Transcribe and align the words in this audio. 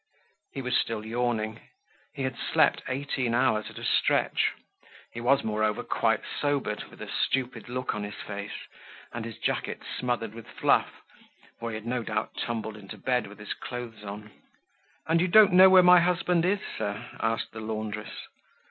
He 0.51 0.63
was 0.63 0.75
still 0.75 1.05
yawning; 1.05 1.59
he 2.15 2.23
had 2.23 2.35
slept 2.35 2.81
eighteen 2.87 3.35
hours 3.35 3.69
at 3.69 3.77
a 3.77 3.83
stretch. 3.83 4.53
He 5.13 5.21
was, 5.21 5.43
moreover, 5.43 5.83
quite 5.83 6.21
sobered, 6.39 6.85
with 6.89 7.03
a 7.03 7.07
stupid 7.07 7.69
look 7.69 7.93
on 7.93 8.01
his 8.01 8.15
face, 8.15 8.65
and 9.13 9.25
his 9.25 9.37
jacket 9.37 9.83
smothered 9.99 10.33
with 10.33 10.47
fluff; 10.47 11.03
for 11.59 11.69
he 11.69 11.75
had 11.75 11.85
no 11.85 12.01
doubt 12.01 12.33
tumbled 12.35 12.77
into 12.77 12.97
bed 12.97 13.27
with 13.27 13.37
his 13.37 13.53
clothes 13.53 14.03
on. 14.03 14.31
"And 15.05 15.21
you 15.21 15.27
don't 15.27 15.53
know 15.53 15.69
where 15.69 15.83
my 15.83 15.99
husband 15.99 16.45
is, 16.45 16.61
sir?" 16.79 17.05
asked 17.19 17.51
the 17.51 17.61
laundress. 17.61 18.25